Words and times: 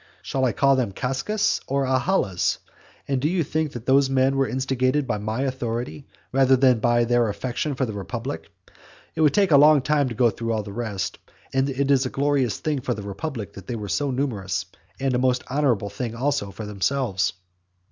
Shall 0.23 0.45
I 0.45 0.51
call 0.51 0.75
them 0.75 0.93
Cascas, 0.93 1.61
or 1.67 1.85
Ahalas? 1.85 2.57
and 3.07 3.21
do 3.21 3.29
you 3.29 3.43
think 3.43 3.73
that 3.73 3.85
those 3.85 4.09
men 4.09 4.35
were 4.35 4.47
instigated 4.47 5.05
by 5.05 5.19
my 5.19 5.43
authority 5.43 6.07
rather 6.31 6.55
than 6.55 6.79
by 6.79 7.03
their 7.03 7.29
affection 7.29 7.75
for 7.75 7.85
the 7.85 7.93
republic? 7.93 8.49
It 9.13 9.21
would 9.21 9.35
take 9.35 9.51
a 9.51 9.57
long 9.57 9.83
time 9.83 10.09
to 10.09 10.15
go 10.15 10.31
through 10.31 10.53
all 10.53 10.63
the 10.63 10.73
rest; 10.73 11.19
and 11.53 11.69
it 11.69 11.91
is 11.91 12.07
a 12.07 12.09
glorious 12.09 12.57
thing 12.57 12.81
for 12.81 12.95
the 12.95 13.03
republic 13.03 13.53
that 13.53 13.67
they 13.67 13.75
were 13.75 13.89
so 13.89 14.09
numerous, 14.09 14.65
and 14.99 15.13
a 15.13 15.19
most 15.19 15.43
honourable 15.51 15.91
thing 15.91 16.15
also 16.15 16.49
for 16.49 16.65
themselves. 16.65 17.33